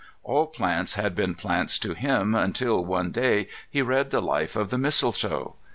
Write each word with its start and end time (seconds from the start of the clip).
All 0.23 0.47
plants 0.47 0.95
had 0.95 1.13
been 1.15 1.35
plants 1.35 1.77
to 1.77 1.93
him 1.93 2.33
until, 2.33 2.83
one 2.83 3.11
day, 3.11 3.47
he 3.69 3.83
read 3.83 4.09
the 4.09 4.19
life 4.19 4.55
of 4.55 4.71
the 4.71 4.79
mistletoe. 4.79 5.53